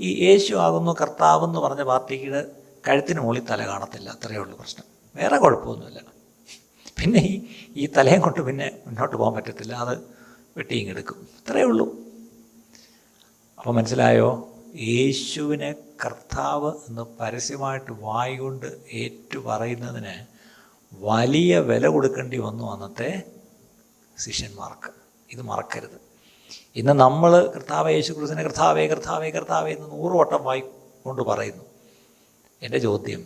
[0.00, 2.46] ഈ യേശു ആകുന്നു കർത്താവ് എന്ന് പറഞ്ഞ പാർട്ടിയുടെ
[2.88, 4.11] കഴുത്തിന് മുകളിൽ തല കാണത്തില്ല.
[4.11, 4.85] അത്രയേ ഉള്ളൂ പ്രശ്നം.
[5.16, 6.15] വേറെ കുഴപ്പമൊന്നുമില്ല.
[6.96, 7.35] പിന്നെ ഈ
[7.76, 9.72] ഈ തലയും കൊണ്ട് പിന്നെ മുന്നോട്ട് പോകാൻ പറ്റത്തില്ല.
[9.72, 9.98] അത്
[10.56, 11.87] വെട്ടിയും എടുക്കും ഇത്രയേ ഉള്ളൂ.
[13.59, 14.52] അപ്പോൾ മനസ്സിലായോ?
[14.76, 20.26] യേശുവിനെ കർത്താവ് എന്ന് പരസ്യമായിട്ട് വായുകൊണ്ട് ഏറ്റു പറയുന്നതിന്
[20.92, 23.22] വലിയ വില കൊടുക്കേണ്ടി വന്നു അന്നത്തെ
[24.18, 24.90] ശിഷ്യന്മാർക്ക്.
[25.30, 25.98] ഇത് മറക്കരുത്.
[26.76, 31.64] ഇന്ന് നമ്മൾ കർത്താവ് യേശു ക്രിസ്തുവിനെ കർത്താവേ കർത്താവേ കർത്താവേ എന്ന് നൂറ് വട്ടം വായിക്കൊണ്ട് പറയുന്നു.
[32.62, 33.22] എന്റെ ചോദ്യം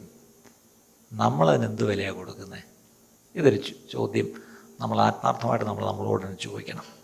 [1.12, 2.80] നമ്മളതിന് എന്ത് വിലയാണ് കൊടുക്കുന്നത്
[3.37, 3.62] ഇതൊരു
[3.93, 4.29] ചോദ്യം.
[4.81, 7.01] നമ്മൾ ആത്മാർത്ഥമായിട്ട് നമ്മൾ നമ്മളോട് ചോദിക്കണം.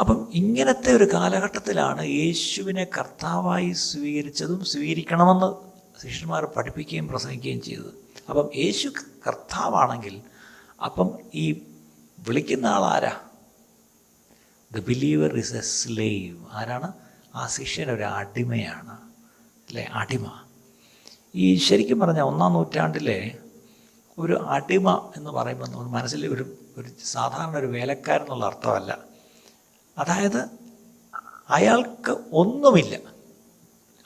[0.00, 5.68] അപ്പം ഇങ്ങനത്തെ ഒരു കാലഘട്ടത്തിലാണ് യേശുവിനെ കർത്താവായി സ്വീകരിച്ചതും സ്വീകരിക്കണമെന്ന്
[6.02, 7.94] ശിഷ്യന്മാർ പഠിപ്പിക്കുകയും പ്രസംഗിക്കുകയും ചെയ്തത്.
[8.28, 8.88] അപ്പം യേശു
[9.26, 10.20] കർത്താവാണെങ്കിൽ
[10.84, 11.62] അപ്പം ഈ
[12.18, 13.20] വിളിക്കുന്ന ആളാരാ
[14.72, 16.92] the believer is a slave ആരാണ്?
[17.34, 18.96] ആ ശിഷ്യൻ ഒരു അടിമയാണ്.
[19.68, 19.88] അല്ലേ?
[19.92, 20.42] അടിമ.
[21.34, 23.38] ഈ ശരിക്കും പറഞ്ഞാൽ ഒന്നാം നൂറ്റാണ്ടിലെ
[24.18, 28.98] ഒരു അടിമ എന്ന് പറയുമ്പോൾ നമ്മൾ മനസ്സിൽ ഒരു ഒരു സാധാരണ ഒരു വേലക്കാരൻ എന്നുള്ള അർത്ഥമല്ല.
[29.98, 30.48] അതായത്
[31.50, 33.00] അയാൾക്ക് ഒന്നുമില്ല.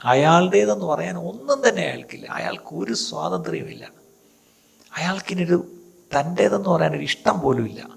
[0.04, 2.26] അയാളുടേതെന്ന് പറയാൻ ഒന്നും തന്നെ അയാൾക്കില്ല.
[2.26, 3.90] അയാൾക്ക് ഒരു സ്വാതന്ത്ര്യമില്ല
[4.96, 5.72] അയാൾക്കിനൊരു
[6.20, 7.88] തന്റേതെന്ന് പറയാനൊരു ഇഷ്ടം പോലുമില്ല.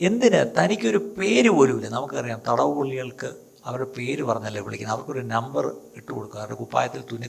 [0.00, 0.54] എന്തിന്?
[0.58, 1.88] തനിക്കൊരു പേര് പോലുമില്ല.
[1.88, 4.96] നമുക്കറിയാം തടവ് പുള്ളികൾക്ക് അവരുടെ പേര് പറഞ്ഞല്ലേ വിളിക്കുന്നത്.
[4.96, 7.26] അവർക്കൊരു നമ്പർ ഇട്ട് കൊടുക്കുക അവരുടെ കുപ്പായത്തിൽ തുന്നി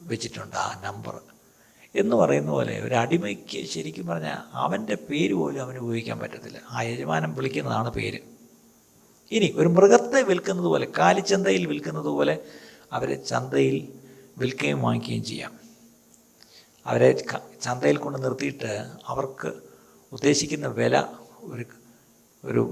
[0.00, 1.20] വെച്ചിട്ടുണ്ട് ആ നമ്പർ.
[2.00, 6.60] എന്ന് പറയുന്ന പോലെ ഒരു അടിമയ്ക്ക് ശരിക്കും പറഞ്ഞാൽ അവന്റെ പേര് പോലും അവന് ഉപയോഗിക്കാൻ പറ്റത്തില്ല.
[6.70, 8.20] ആ യജമാനം വിളിക്കുന്നതാണ് പേര്.
[9.32, 12.38] ഇനി ഒരു മൃഗത്തെ വിൽക്കുന്നത് പോലെ കാലിച്ചന്തയിൽ വിൽക്കുന്നത് പോലെ
[12.92, 13.76] അവരെ ചന്തയിൽ
[14.38, 15.52] വിൽക്കുകയും വാങ്ങിക്കുകയും ചെയ്യാം.
[16.86, 17.10] അവരെ
[17.62, 18.72] ചന്തയിൽ കൊണ്ട് നിർത്തിയിട്ട്
[19.06, 19.52] അവർക്ക്
[20.12, 21.04] ഉദ്ദേശിക്കുന്ന വില
[21.40, 21.64] ഒരു
[22.44, 22.62] ഒരു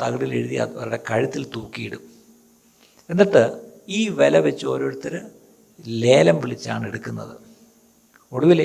[0.00, 2.02] തകിടിൽ എഴുതി അവരുടെ കഴുത്തിൽ തൂക്കിയിടും.
[3.10, 3.42] എന്നിട്ട്
[3.88, 5.14] ഈ വില വെച്ച് ഓരോരുത്തർ
[5.86, 7.43] ലേലം വിളിച്ചാണ് എടുക്കുന്നത്.
[8.34, 8.60] ഒടുവിൽ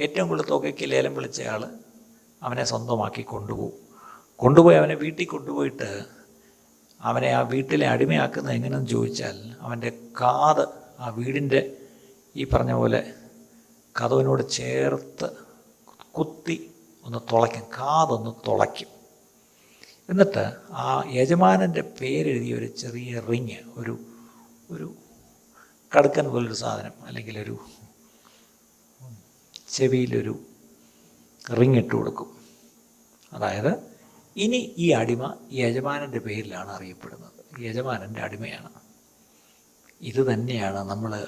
[0.00, 1.62] ഏറ്റവും കൂടുതൽ തുകയ്ക്ക് ലേലം വിളിച്ചയാൾ
[2.42, 3.78] അവനെ സ്വന്തമാക്കി കൊണ്ടുപോകും.
[4.36, 5.88] കൊണ്ടുപോയി അവനെ വീട്ടിൽ കൊണ്ടുപോയിട്ട്
[7.00, 10.64] അവനെ ആ വീട്ടിലെ അടിമയാക്കുന്ന എങ്ങനെയെന്ന് ചോദിച്ചാൽ അവന്റെ കാത്
[10.98, 11.60] ആ വീടിന്റെ
[12.36, 13.00] ഈ പറഞ്ഞ പോലെ
[13.94, 15.28] കഥവിനോട് ചേർത്ത്
[16.12, 16.56] കുത്തി
[17.04, 17.62] ഒന്ന് തുളയ്ക്കും.
[17.78, 18.90] കാതൊന്ന് തുളയ്ക്കും.
[20.08, 23.98] എന്നിട്ട് ആ യജമാനന്റെ പേരെഴുതിയ ഒരു ചെറിയ റിങ് ഒരു
[24.70, 24.86] ഒരു
[25.92, 27.54] കടുക്കൻ പോലൊരു സാധനം അല്ലെങ്കിൽ ഒരു
[29.72, 30.40] ചെവിയിലൊരു
[31.60, 32.36] റിങ് ഇട്ട് കൊടുക്കും.
[33.32, 33.92] അതായത്
[34.36, 37.62] ഇനി ഈ അടിമ യജമാനന്റെ പേരിലാണ് അറിയപ്പെടുന്നത്.
[37.62, 38.68] യജമാനന്റെ അടിമയാണ്.
[40.00, 41.26] ഇത് തന്നെയാണ് നമ്മൾ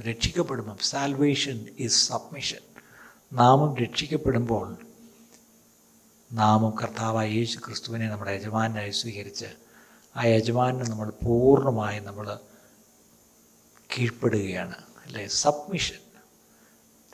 [0.00, 2.58] രക്ഷിക്കപ്പെടുമ്പം സാൽവേഷൻ ഈസ് സബ്മിഷൻ
[3.32, 4.76] നാമും രക്ഷിക്കപ്പെടുമ്പോൾ
[6.32, 9.46] നാമും കർത്താവായ യേശു ക്രിസ്തുവിനെ നമ്മുടെ യജമാനായി സ്വീകരിച്ച്
[10.16, 12.38] ആ യജമാനെ നമ്മൾ പൂർണമായും നമ്മൾ
[13.98, 14.74] കീഴ്പ്പെടുകയാണ്.
[15.06, 15.26] അല്ലേ?
[15.26, 16.09] സബ്മിഷൻ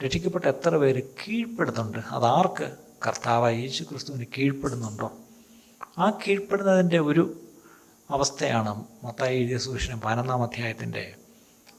[0.04, 1.98] രക്ഷിക്കപ്പെട്ട എത്ര പേര് കീഴ്പ്പെടുന്നുണ്ട്?
[1.98, 5.12] അതാർക്ക് കർത്താവായ യേശു ക്രിസ്തുവിന് കീഴ്പ്പെടുന്നുണ്ടോ?
[5.98, 7.40] ആ കീഴ്പ്പെടുന്നതിന്റെ ഒരു
[8.10, 11.14] അവസ്ഥയാണ് മത്തായി എഴുതിയ സുവിശേഷം പതിനൊന്നാം അധ്യായത്തിന്റെ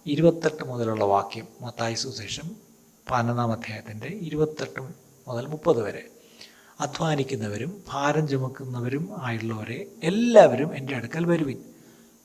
[0.06, 1.48] ഇരുപത്തെട്ട് മുതലുള്ള വാക്യം.
[1.62, 2.56] മത്തായി സുവിശേഷം
[3.12, 4.80] പതിനൊന്നാം അധ്യായത്തിന്റെ ഇരുപത്തെട്ട്
[5.28, 6.08] മുതൽ മുപ്പത് വരെ.
[6.80, 11.60] അധ്വാനിക്കുന്നവരും ഭാരം ചുമക്കുന്നവരും ആയുള്ളവരെ എല്ലാവരും എന്റെ അടുക്കൽ വരുവിൻ.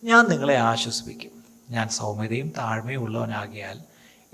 [0.05, 1.45] ഞാൻ നിങ്ങളെ ആശ്വസിപ്പിക്കും.
[1.71, 3.81] ഞാൻ സൗമ്യതയും താഴ്മയും ഉള്ളവനാകിയാൽ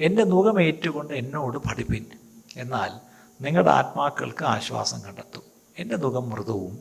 [0.00, 2.06] എന്റെ മുഖം ഏറ്റുകൊണ്ട് എന്നോട് പഠിപ്പിൻ.
[2.56, 2.90] എന്നാൽ
[3.40, 5.42] നിങ്ങളുടെ ആത്മാക്കൾക്ക് ആശ്വാസം കണ്ടെത്തും.
[5.78, 6.78] എന്റെ മുഖം മൃദുവും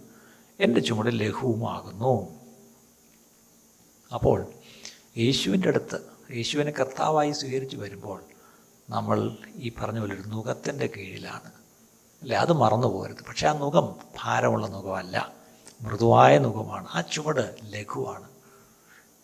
[0.59, 2.27] എന്റെ ചുമട് ലഘുവുമാകുന്നു.
[4.13, 4.45] അപ്പോൾ
[5.17, 5.97] യേശുവിന്റെ അടുത്ത്
[6.35, 8.23] യേശുവിനെ കർത്താവായി സ്വീകരിച്ച് വരുമ്പോൾ
[8.89, 11.51] നമ്മൾ ഈ പറഞ്ഞ പോലെ ഒരു നുഖത്തിന്റെ കീഴിലാണ്.
[12.21, 13.23] അല്ലേ അത് മറന്നു പോകരുത്.
[13.27, 15.33] പക്ഷേ ആ നുഖം ഭാരമുള്ള നുഖമല്ല
[15.81, 18.29] മൃദുവായ നുഖമാണ് ആ ചുവട് ലഘുവാണ്.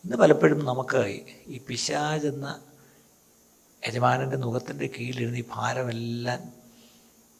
[0.05, 2.59] ഇന്ന് പലപ്പോഴും നമുക്ക് ഈ പിശാചെന്ന
[3.87, 6.53] യജമാനന്റെ മുഖത്തിന്റെ കീഴിലിരുന്ന് ഈ ഭാരമെല്ലാം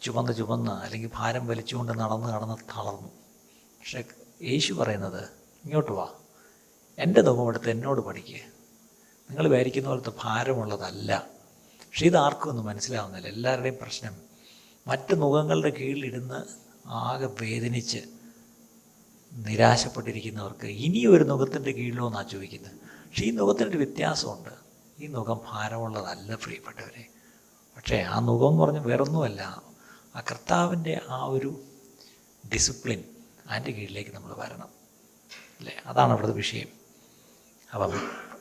[0.01, 3.07] ചുമന്ന് ചുമന്ന് അല്ലെങ്കിൽ ഭാരം വലിച്ചുകൊണ്ട് നടന്ന് നടന്ന് തളർന്നു.
[3.79, 4.03] പക്ഷേ
[4.41, 5.23] യേശു പറയുന്നത്
[5.63, 6.13] ഇങ്ങോട്ട് വാ.
[6.99, 8.35] എന്റെ നുഖം എടുത്ത് എന്നോട് പഠിക്കുക
[9.29, 11.27] നിങ്ങൾ വിചാരിക്കുന്ന പോലത്തെ ഭാരമുള്ളതല്ല.
[11.79, 13.27] പക്ഷേ ഇത് ആർക്കും ഒന്നും മനസ്സിലാവുന്നില്ല.
[13.27, 14.15] എല്ലാവരുടെയും പ്രശ്നം
[14.87, 16.43] മറ്റ് മുഖങ്ങളുടെ കീഴിലിരുന്ന്
[16.85, 17.99] ആകെ വേദനിച്ച്
[19.33, 22.71] നിരാശപ്പെട്ടിരിക്കുന്നവർക്ക് ഇനിയൊരു ഒരു മുഖത്തിന്റെ കീഴിലോ എന്നാണ് ചോദിക്കുന്നത്?
[22.71, 24.62] പക്ഷേ ഈ മുഖത്തിനൊരു വ്യത്യാസമുണ്ട്.
[24.99, 27.05] ഈ മുഖം ഭാരമുള്ളതല്ല പ്രിയപ്പെട്ടവരെ.
[27.75, 29.41] പക്ഷേ ആ മുഖം എന്ന് പറഞ്ഞാൽ വേറൊന്നുമല്ല.
[30.15, 31.61] ആ കർത്താവിന്റെ ആ ഒരു
[32.53, 33.03] ഡിസിപ്ലിൻ
[33.49, 34.69] അതിന്റെ കീഴിലേക്ക് നമ്മൾ വരണം.
[35.59, 35.73] അല്ലേ?
[35.85, 36.67] അതാണ് അവിടുത്തെ വിഷയം.
[37.73, 37.91] അപ്പം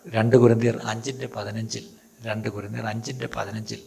[0.06, 1.84] രണ്ട് കുരന്തിയർ അഞ്ചിന്റെ പതിനഞ്ചിൽ
[2.22, 3.82] രണ്ട് കുരന്തിയർ അഞ്ചിന്റെ പതിനഞ്ചിൽ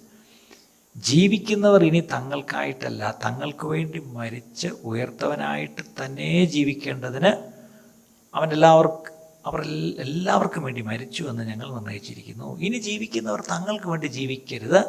[0.97, 7.31] ജീവിക്കുന്നവർ ഇനി തങ്ങൾക്കായിട്ടല്ല തങ്ങൾക്ക് വേണ്ടി മരിച്ച് ഉയർത്തവനായിട്ട് തന്നെ ജീവിക്കേണ്ടതിന്
[8.33, 9.14] അവൻ എല്ലാവർക്കും
[9.45, 9.61] അവർ
[9.99, 12.59] എല്ലാവർക്കും വേണ്ടി മരിച്ചു എന്ന് ഞങ്ങൾ നിർണയിച്ചിരിക്കുന്നു.
[12.59, 14.85] ഇനി ജീവിക്കുന്നവർ തങ്ങൾക്ക് വേണ്ടി ജീവിക്കരുത്.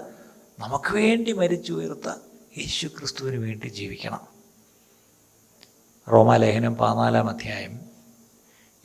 [0.58, 2.08] നമുക്ക് വേണ്ടി മരിച്ചു ഉയർത്ത
[2.58, 4.20] യേശു ക്രിസ്തുവിന് വേണ്ടി ജീവിക്കണം.
[6.12, 7.80] റോമാലേഖനം പതിനാലാം അധ്യായം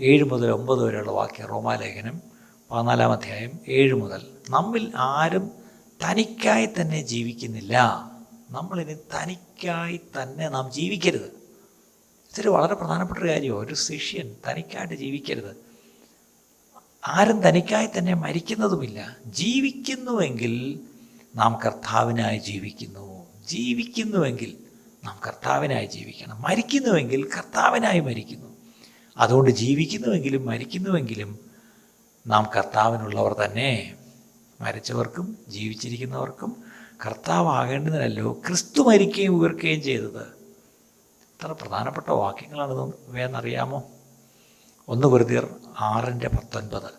[0.01, 2.21] ഏഴ് മുതൽ ഒമ്പത് വരെയുള്ള വാക്യം റോമാലേഖനം
[2.71, 4.21] പതിനാലാം അധ്യായം ഏഴ് മുതൽ.
[4.49, 5.51] നമ്മിൽ ആരും
[6.09, 7.77] തനിക്കായി തന്നെ ജീവിക്കുന്നില്ല.
[8.49, 11.40] നമ്മളിനി തനിക്കായി തന്നെ നാം ജീവിക്കരുത്.
[12.31, 15.55] ഇതൊരു വളരെ പ്രധാനപ്പെട്ട ഒരു കാര്യമാണ് ഒരു ശിഷ്യൻ തനിക്കായിട്ട് ജീവിക്കരുത്.
[17.07, 19.17] ആരും തനിക്കായി തന്നെ മരിക്കുന്നതുമില്ല.
[19.25, 20.79] ജീവിക്കുന്നുവെങ്കിൽ
[21.35, 23.27] നാം കർത്താവിനായി ജീവിക്കുന്നു.
[23.47, 24.57] ജീവിക്കുന്നുവെങ്കിൽ
[25.05, 26.41] നാം കർത്താവിനായി ജീവിക്കണം.
[26.41, 28.57] മരിക്കുന്നുവെങ്കിൽ കർത്താവിനായി മരിക്കുന്നു.
[29.17, 31.39] അതുകൊണ്ട് ജീവിക്കുന്നുവെങ്കിലും മരിക്കുന്നുവെങ്കിലും
[32.27, 33.95] നാം കർത്താവിനുള്ളവർ തന്നെ.
[34.61, 36.63] മരിച്ചവർക്കും ജീവിച്ചിരിക്കുന്നവർക്കും
[37.05, 40.40] കർത്താവാകേണ്ടതിനല്ലോ ക്രിസ്തു മരിക്കുകയും ഉയർക്കുകയും ചെയ്തത്.
[41.41, 43.83] എത്ര പ്രധാനപ്പെട്ട വാക്യങ്ങളാണിത് വേന്നറിയാമോ
[44.87, 46.91] ഒന്ന് കുരുതിയർ ആറിന്റെ പത്തൊൻപത്.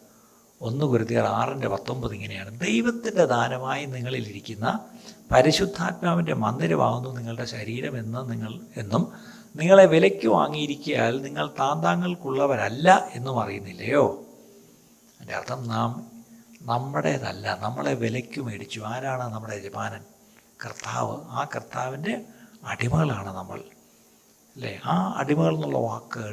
[0.61, 2.61] ഒന്ന് കുരുതിയർ ആറിന്റെ പത്തൊമ്പത് ഇങ്ങനെയാണ്.
[2.61, 4.81] ദൈവത്തിന്റെ ദാനമായി നിങ്ങളിലിരിക്കുന്ന
[5.33, 9.13] പരിശുദ്ധാത്മാവിന്റെ മന്ദിരമാകുന്നു നിങ്ങളുടെ ശരീരം എന്ന് നിങ്ങൾ എന്നും
[9.57, 14.25] നിങ്ങളെ വിലയ്ക്ക് വാങ്ങിയിരിക്കിയാൽ നിങ്ങൾ താന്താങ്ങൾക്കുള്ളവരല്ല എന്നും അറിയുന്നില്ലയോ?
[15.17, 16.11] അതിന്റെ അർത്ഥം നാം
[16.63, 18.81] നമ്മുടേതല്ല നമ്മളെ വിലയ്ക്ക് മേടിച്ചു.
[18.81, 20.03] ആരാണ് നമ്മുടെ യജമാനൻ?
[20.65, 21.21] കർത്താവ്.
[21.23, 22.25] ആ കർത്താവിന്റെ
[22.65, 23.61] അടിമകളാണ് നമ്മൾ.
[24.57, 24.81] അല്ലേ?
[24.85, 26.25] ആ അടിമകൾ എന്നുള്ള വാക്ക്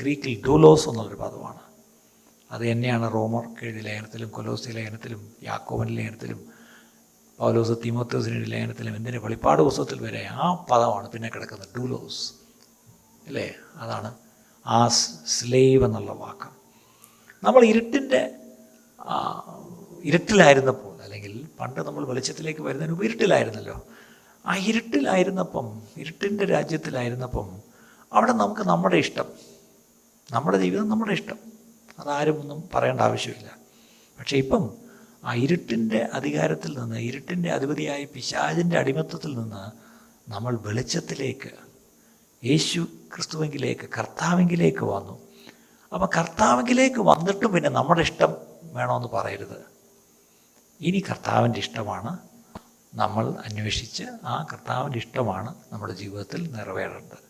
[0.00, 1.60] ഗ്രീക്കിൽ ഡൂലോസ് എന്നുള്ളൊരു പദമാണ്.
[2.50, 6.40] അത് തന്നെയാണ് റോമർ എഴുതിയ ലേഖനത്തിലും കൊലോസി ലേഖനത്തിലും യാക്കോവൻ ലേഖനത്തിലും
[7.38, 12.22] പൗലോസ് തിമോത്തോസിന്റെ ലേഖനത്തിലും എന്തിന്റെ വെളിപ്പാട് പുസ്തകത്തിൽ വരെ ആ പദമാണ് പിന്നെ കിടക്കുന്നത് ഡൂലോസ്
[13.26, 13.46] അല്ലേ?
[13.76, 14.10] അതാണ്
[14.66, 14.88] ആ
[15.36, 16.48] സ്ലേവ് എന്നുള്ള വാക്ക്.
[17.42, 18.20] നമ്മൾ ഇരുട്ടിന്റെ
[20.04, 23.76] ഇരുട്ടിലായിരുന്നപ്പോൾ അല്ലെങ്കിൽ പണ്ട് നമ്മൾ വെളിച്ചത്തിലേക്ക് വരുന്നതിന് ഇരുട്ടിലായിരുന്നല്ലോ.
[24.44, 27.48] ആ ഇരുട്ടിലായിരുന്നപ്പം ഇരുട്ടിന്റെ രാജ്യത്തിലായിരുന്നപ്പം
[28.12, 29.24] അവിടെ നമുക്ക് നമ്മുടെ ഇഷ്ടം.
[30.32, 31.38] നമ്മുടെ ജീവിതം നമ്മുടെ ഇഷ്ടം.
[31.98, 33.58] അതാരും ഒന്നും പറയേണ്ട ആവശ്യമില്ല.
[34.18, 34.74] പക്ഷേ ഇപ്പം
[35.24, 39.88] ആ ഇരുട്ടിന്റെ അധികാരത്തിൽ നിന്ന് ഇരുട്ടിന്റെ അധിപതിയായ പിശാചിന്റെ അടിമത്വത്തിൽ നിന്ന്
[40.30, 41.50] നമ്മൾ വെളിച്ചത്തിലേക്ക്
[42.44, 45.18] യേശു ക്രിസ്തുവെങ്കിലേക്ക് കർത്താവെങ്കിലേക്ക് വന്നു.
[45.94, 49.64] അപ്പം കർത്താവെങ്കിലേക്ക് വന്നിട്ടും പിന്നെ നമ്മുടെ ഇഷ്ടം വേണമെന്ന് പറയരുത്.
[50.80, 52.18] ഇനി കർത്താവിന്റെ ഇഷ്ടമാണ്
[52.94, 57.27] നമ്മൾ അന്വേഷിച്ച് ആ കർത്താവിന്റെ ഇഷ്ടമാണ് നമ്മുടെ ജീവിതത്തിൽ നിറവേറേണ്ടത്.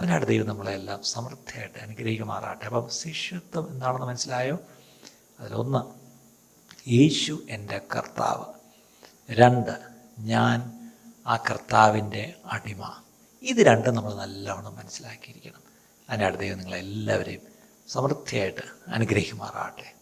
[0.00, 4.58] അതിനായിട്ട് ദൈവം നമ്മളെല്ലാം സമൃദ്ധിയായിട്ട് അനുഗ്രഹിക്കുമാറാട്ടെ അപ്പം ശിഷ്യത്വം എന്താണെന്ന് മനസ്സിലായോ?
[5.40, 6.02] അതിലൊന്ന്
[6.90, 8.44] യേശു എന്റെ കർത്താവ്.
[9.30, 9.78] രണ്ട്
[10.18, 10.90] ഞാൻ
[11.26, 13.02] ആ കർത്താവിന്റെ അടിമ.
[13.42, 15.62] ഇത് രണ്ടും നമ്മൾ നല്ലവണ്ണം മനസ്സിലാക്കിയിരിക്കണം.
[16.10, 17.40] അതിനായിട്ട് ദൈവം നിങ്ങളെല്ലാവരെയും
[17.88, 20.01] സമൃദ്ധിയായിട്ട് അനുഗ്രഹിക്കുമാറാട്ടെ